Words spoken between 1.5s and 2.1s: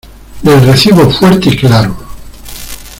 y claro.